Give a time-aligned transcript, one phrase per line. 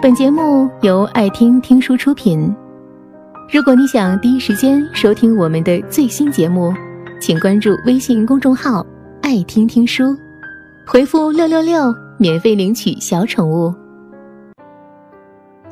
[0.00, 2.54] 本节目由爱听听书出品。
[3.52, 6.72] 如果你想第一时间收听我们的最新节目，
[7.20, 8.86] 请关注微信公众号
[9.22, 10.16] “爱听听书”，
[10.86, 13.74] 回复“六六六”免费领取小宠物。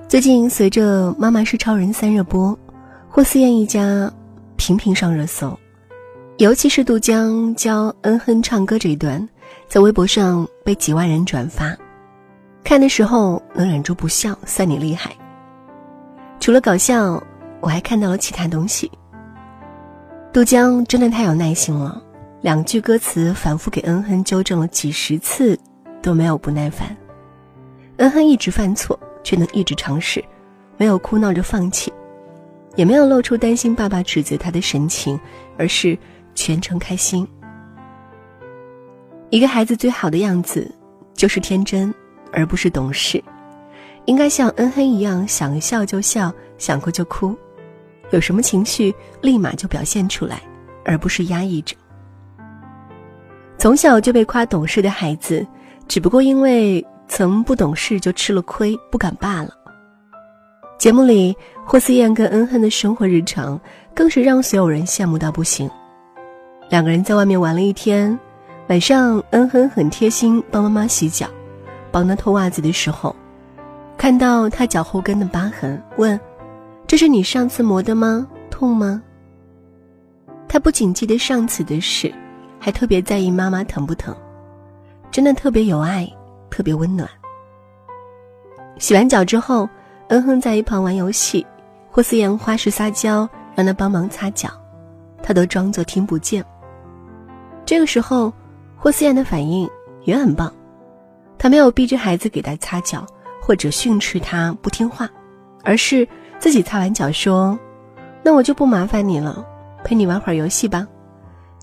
[0.09, 2.58] 最近随着《妈妈是超人三》热播，
[3.08, 4.12] 霍思燕一家
[4.56, 5.56] 频频上热搜，
[6.38, 9.24] 尤其是杜江教恩亨唱歌这一段，
[9.68, 11.77] 在微博上被几万人转发。
[12.66, 15.12] 看的时候能忍住不笑，算你厉害。
[16.41, 17.23] 除了搞笑，
[17.61, 18.91] 我还看到了其他东西。
[20.33, 22.02] 杜江真的太有耐心了，
[22.41, 25.57] 两句歌词反复给恩亨纠正了几十次，
[26.02, 26.88] 都没有不耐烦。
[27.98, 28.98] 恩亨一直犯错。
[29.23, 30.24] 却能一直尝试，
[30.77, 31.93] 没有哭闹着放弃，
[32.77, 35.19] 也没有露出担心爸爸指责他的神情，
[35.59, 35.98] 而是
[36.33, 37.27] 全程开心。
[39.30, 40.73] 一个孩子最好的样子，
[41.12, 41.93] 就是天真，
[42.33, 43.23] 而不是懂事。
[44.05, 47.37] 应该像恩恩一样，想笑就笑，想哭就哭，
[48.10, 50.43] 有什么情绪立马就表现出来，
[50.85, 51.74] 而不是压抑着。
[53.59, 55.46] 从小就被夸懂事的孩子，
[55.88, 56.85] 只不过因为。
[57.09, 59.51] 曾不懂事就吃了亏，不敢罢了。
[60.77, 61.33] 节目里，
[61.65, 63.61] 霍思燕跟恩亨的生活日常
[63.95, 65.71] 更是让所有人羡慕到不行。
[66.69, 68.19] 两个人在外面玩了一天，
[68.66, 71.28] 晚上恩亨很贴心帮妈妈洗脚，
[71.97, 73.16] 帮他脱袜子的时候，
[73.97, 76.21] 看到他脚后跟的疤痕，问
[76.87, 78.27] ：“这是你上次磨的吗？
[78.50, 79.03] 痛吗？”
[80.47, 82.12] 他不仅记得上次的事，
[82.61, 84.15] 还特别在意妈妈疼不疼，
[85.11, 86.06] 真的特别有爱。
[86.50, 87.09] 特别温暖。
[88.77, 89.67] 洗完脚之后，
[90.09, 91.47] 恩亨在一旁玩游戏，
[91.91, 94.50] 霍思燕花式撒娇让他帮忙擦脚，
[95.22, 96.44] 他都装作听不见。
[97.65, 98.31] 这个时候，
[98.77, 99.67] 霍思燕的反应
[100.05, 100.53] 也很棒，
[101.38, 103.06] 他没有逼着孩子给他擦脚，
[103.41, 105.09] 或者训斥他不听话，
[105.62, 106.06] 而是
[106.38, 107.59] 自己擦完脚说
[108.22, 109.44] ：“那我就不麻烦你了，
[109.84, 110.87] 陪你玩会儿游戏吧。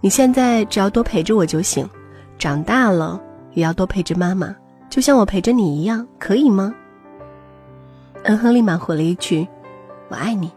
[0.01, 1.89] 你现在只要多陪着我就行，
[2.37, 3.19] 长大了
[3.53, 4.55] 也要多陪着妈妈。”
[4.89, 6.71] 就像我陪着你一样，可以吗？
[8.25, 9.47] 恩亨立马回了一句
[10.07, 10.51] ：“我爱你。”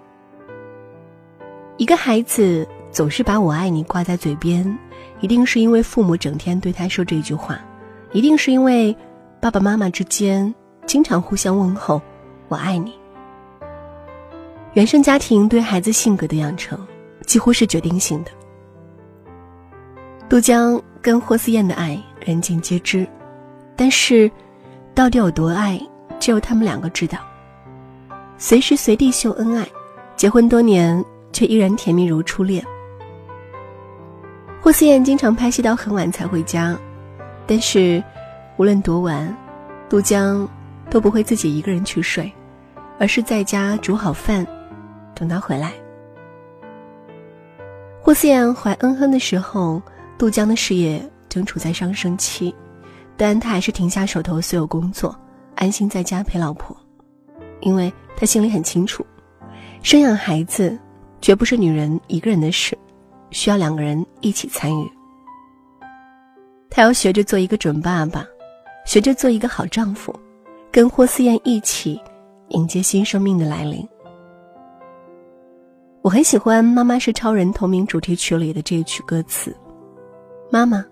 [1.78, 4.78] 一个孩子总是把我爱你挂在嘴边，
[5.20, 7.58] 一定是因为父母整天对他说这句话，
[8.16, 8.96] 一定是因为
[9.42, 10.54] 爸爸妈妈之间
[10.86, 12.00] 经常互相问候
[12.48, 12.98] “我爱你”。
[14.72, 16.78] 原生家庭对孩子性格的养成
[17.26, 18.30] 几乎是决定性的。
[20.30, 23.06] 杜江跟霍思燕的爱，人尽皆知。
[23.76, 24.30] 但是，
[24.94, 25.78] 到底有多爱，
[26.18, 27.18] 只有他们两个知道。
[28.38, 29.68] 随时随地秀恩爱，
[30.16, 31.04] 结婚多年
[31.34, 32.64] 却依然甜蜜如初恋。
[34.62, 36.74] 霍思燕经常拍戏到很晚才回家，
[37.46, 38.02] 但是
[38.56, 39.34] 无论多晚，
[39.88, 40.48] 杜江
[40.90, 42.32] 都不会自己一个人去睡，
[42.98, 44.46] 而是在家煮好饭，
[45.14, 45.72] 等他回来。
[48.02, 49.82] 霍思燕怀恩亨的时候，
[50.18, 52.54] 杜江的事业正处在上升期。
[53.18, 55.18] 但他还是停下手头所有工作，
[55.54, 56.76] 安心在家陪老婆，
[57.60, 59.06] 因为他心里很清楚，
[59.82, 60.78] 生养孩子
[61.22, 62.76] 绝不是女人一个人的事，
[63.30, 64.95] 需要两个人一起参与。
[66.76, 68.28] 他要学着做一个准爸爸，
[68.84, 70.14] 学着做一个好丈夫，
[70.70, 71.98] 跟霍思燕一起
[72.48, 73.88] 迎接新生命的来临。
[76.02, 79.56] 我很喜欢《妈妈是超人》同名主题曲里的这一曲歌词
[80.52, 80.84] ：“妈妈，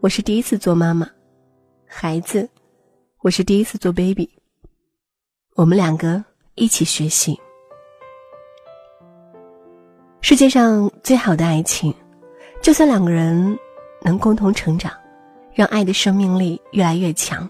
[0.00, 1.08] 我是第一次做妈妈。”
[1.88, 2.46] 孩子，
[3.22, 4.28] 我是第一次做 baby。
[5.54, 6.22] 我们两个
[6.56, 7.40] 一起学习。
[10.20, 11.94] 世界上最好的爱情，
[12.60, 13.58] 就算两个人
[14.02, 14.92] 能共同成长，
[15.56, 17.48] 让爱的生命力越来越强。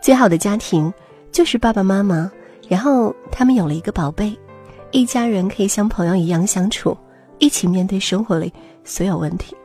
[0.00, 0.90] 最好的家庭，
[1.32, 2.30] 就是爸爸妈妈，
[2.68, 4.38] 然后他们有了一个宝贝，
[4.92, 6.96] 一家人可以像朋友一样相处，
[7.38, 8.52] 一起面对生活里
[8.84, 9.56] 所有问题。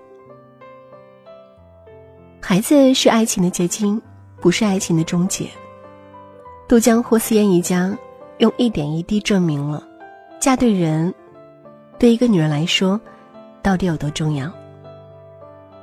[2.42, 4.02] 孩子是爱情的结晶，
[4.42, 5.48] 不是爱情的终结。
[6.68, 7.96] 杜江霍思燕一家
[8.40, 9.88] 用一点一滴证明了，
[10.40, 11.14] 嫁对人，
[12.00, 13.00] 对一个女人来说，
[13.62, 14.52] 到底有多重要。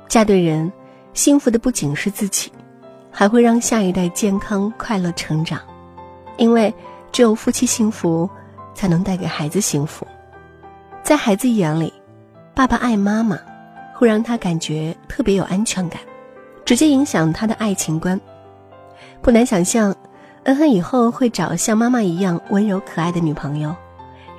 [0.09, 0.71] 嫁对人，
[1.13, 2.51] 幸福的不仅是自己，
[3.11, 5.59] 还会让下一代健康快乐成长。
[6.37, 6.73] 因为
[7.11, 8.29] 只有夫妻幸福，
[8.73, 10.07] 才能带给孩子幸福。
[11.03, 11.93] 在孩子眼里，
[12.55, 13.37] 爸爸爱妈妈，
[13.93, 15.99] 会让他感觉特别有安全感。
[16.63, 18.19] 直接影响他的爱情观，
[19.21, 19.93] 不难想象，
[20.43, 23.75] 恩恩以后会找像妈妈一样温柔可爱的女朋友，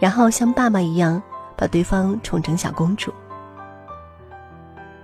[0.00, 1.22] 然后像爸爸一样
[1.56, 3.12] 把对方宠成小公主。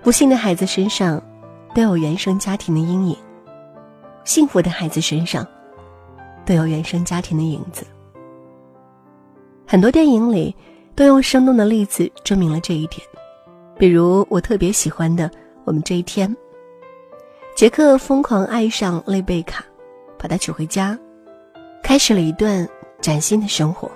[0.01, 1.21] 不幸的孩子身上
[1.73, 3.17] 都有原生家庭的阴影，
[4.23, 5.45] 幸福的孩子身上
[6.45, 7.85] 都有原生家庭的影子。
[9.67, 10.55] 很多电影里
[10.95, 13.01] 都用生动的例子证明了这一点，
[13.77, 15.29] 比如我特别喜欢的
[15.63, 16.29] 《我们这一天》。
[17.55, 19.63] 杰克疯狂爱上丽贝卡，
[20.17, 20.97] 把她娶回家，
[21.83, 22.67] 开始了一段
[22.99, 23.91] 崭新的生活。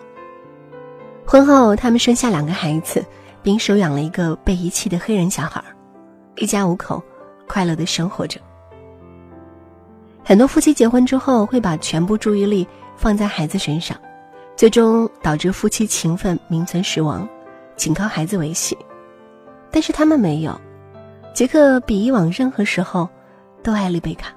[1.26, 3.04] 婚后，他们生下两个孩子，
[3.42, 5.64] 并收养了一个被遗弃的黑人小孩，
[6.36, 7.02] 一家五口
[7.48, 8.40] 快乐的生活着。
[10.24, 13.98] 很多夫妻结婚之后会把全部注意力放在孩子身上，
[14.56, 17.28] 最终导致夫妻情分名存实亡，
[17.76, 18.78] 仅靠孩子维系。
[19.70, 20.60] 但是他们没有，
[21.34, 23.10] 杰克比以往任何时候
[23.62, 24.30] 都爱丽贝卡，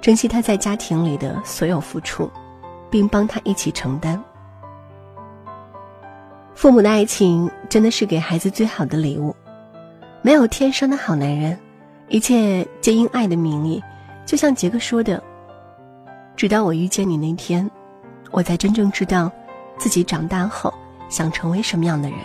[0.00, 2.30] 珍惜她在家庭里的所有付出，
[2.90, 4.20] 并帮她一起承担。
[6.54, 9.36] 父母的爱情真的是给孩子最好的礼物，
[10.22, 11.56] 没有天生的好男人，
[12.08, 13.82] 一切皆因爱的名义。
[14.24, 15.22] 就像杰克说的
[16.36, 17.68] ：“直到我遇见你那天，
[18.30, 19.30] 我才真正知道，
[19.78, 20.72] 自己长大后
[21.08, 22.18] 想成为什么样的人。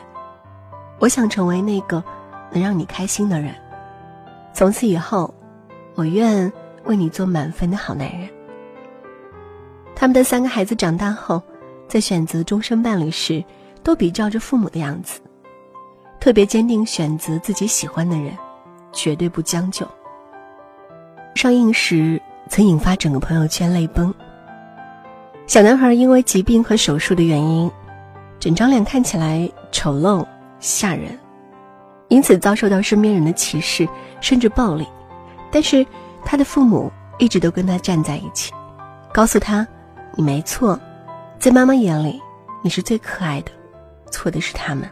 [1.00, 2.04] 我想成为那个
[2.52, 3.54] 能让你开心的人。
[4.54, 5.34] 从此以后，
[5.96, 6.52] 我愿
[6.86, 8.28] 为你做满分的好男人。”
[9.96, 11.40] 他们的三个孩子长大后，
[11.88, 13.44] 在选择终身伴侣时，
[13.84, 15.22] 都比照着父母的样子，
[16.20, 18.36] 特别坚定选择自己喜欢的人，
[18.92, 19.88] 绝对不将就。
[21.36, 24.14] 上映时曾引发整个朋友圈泪崩。
[25.48, 27.70] 小男孩因为疾病和手术的原因，
[28.40, 30.26] 整张脸看起来丑陋
[30.60, 31.18] 吓人，
[32.10, 33.88] 因此遭受到身边人的歧视
[34.20, 34.88] 甚至暴力。
[35.52, 35.86] 但是
[36.24, 38.54] 他的父母一直都跟他站在一起，
[39.14, 39.68] 告诉他
[40.16, 40.80] ：“你没错，
[41.40, 42.22] 在妈妈眼里
[42.64, 43.52] 你是最可爱的，
[44.12, 44.90] 错的是他们。”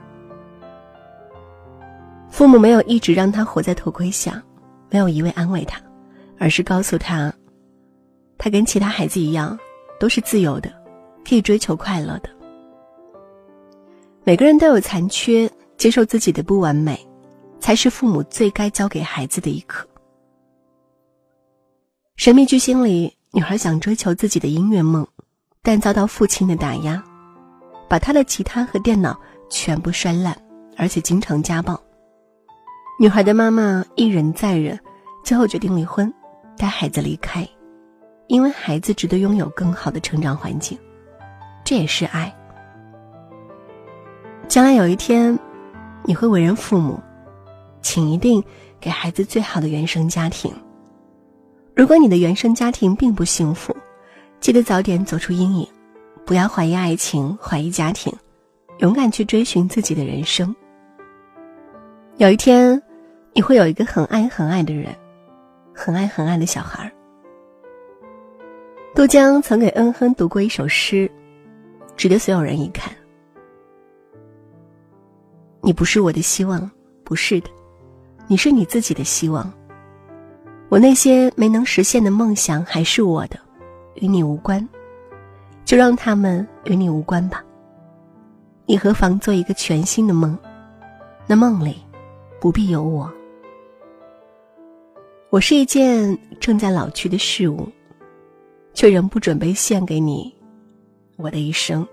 [2.39, 4.41] 父母没有一直让他活在头盔下，
[4.89, 5.77] 没有一味安慰他。
[6.37, 7.33] 而是告诉他，
[8.37, 9.59] 他跟其他孩子一样，
[9.99, 10.71] 都是自由的，
[11.27, 12.29] 可以追求快乐的。
[14.23, 16.97] 每个人都有残缺，接受自己的不完美，
[17.59, 19.85] 才是父母最该教给孩子的一课。
[22.15, 25.05] 神秘巨星里，女孩想追求自己的音乐梦，
[25.61, 27.03] 但遭到父亲的打压，
[27.89, 29.19] 把她的吉他和电脑
[29.49, 30.41] 全部摔烂，
[30.77, 31.77] 而且经常家暴。
[33.01, 34.77] 女孩的妈妈一忍再忍，
[35.23, 36.13] 最后决定离婚。
[36.57, 37.47] 带孩子离开，
[38.27, 40.77] 因为孩子值得拥有更好的成长环境，
[41.63, 42.35] 这也是爱。
[44.49, 45.39] 将来有一天，
[46.03, 46.99] 你会为人父母，
[47.81, 48.43] 请一定
[48.81, 50.53] 给孩子最好的原生家庭。
[51.73, 53.73] 如果你的原生家庭并不幸福，
[54.41, 55.65] 记得早点走出阴影，
[56.25, 58.13] 不要怀疑爱情，怀疑家庭，
[58.79, 60.53] 勇敢去追寻自己的人生。
[62.17, 62.81] 有一天，
[63.33, 64.93] 你会有一个很爱很爱的人。
[65.81, 66.91] 很爱很爱的小孩。
[68.93, 71.09] 杜江曾给恩亨读过一首诗，
[71.95, 72.93] 值得所有人一看。
[75.61, 76.69] 你不是我的希望，
[77.05, 77.49] 不是的，
[78.27, 79.49] 你是你自己的希望。
[80.67, 83.39] 我那些没能实现的梦想还是我的，
[83.95, 84.67] 与你无关，
[85.63, 87.41] 就让他们与你无关吧。
[88.65, 90.37] 你何妨做一个全新的梦？
[91.25, 91.77] 那梦里
[92.41, 93.09] 不必有我。
[95.31, 97.69] 我是一件正在老去的事物，
[98.73, 100.35] 却仍不准备献给你
[101.17, 101.87] 我的一生。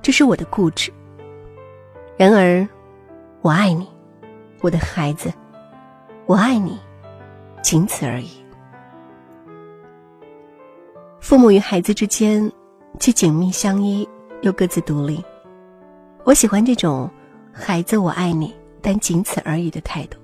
[0.00, 0.90] 这是我的固执。
[2.16, 2.66] 然而，
[3.42, 3.86] 我爱你，
[4.62, 5.30] 我的孩子，
[6.24, 6.78] 我爱你，
[7.62, 8.30] 仅此而已。
[11.20, 12.50] 父母与孩子之间
[12.98, 14.08] 既紧密相依，
[14.40, 15.22] 又各自独立。
[16.24, 17.10] 我喜欢这种
[17.52, 20.16] “孩子，我爱你，但仅此而已”的态度。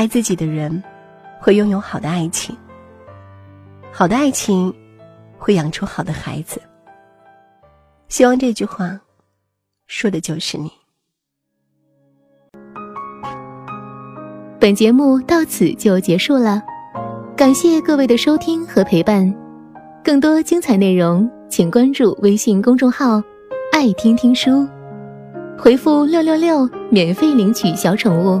[0.00, 0.82] 爱自己的人，
[1.38, 2.56] 会拥有好的爱情。
[3.92, 4.74] 好的爱情，
[5.36, 6.58] 会养出好的孩子。
[8.08, 8.98] 希望这句话，
[9.88, 10.72] 说的就是你。
[14.58, 16.62] 本节目到此就结束了，
[17.36, 19.30] 感谢各位的收听和陪伴。
[20.02, 23.22] 更多精彩内容，请关注微信公众号
[23.70, 24.66] “爱听听书”，
[25.60, 28.40] 回复“六六六”免费领取小宠物。